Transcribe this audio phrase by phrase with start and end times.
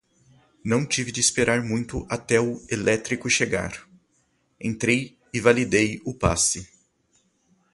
[0.65, 3.87] Não tive de esperar muito até o elétrico chegar.
[4.59, 6.67] Entrei e validei o passe.